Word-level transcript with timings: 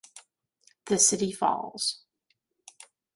The 0.85 0.97
city 0.97 1.31
falls. 1.31 2.01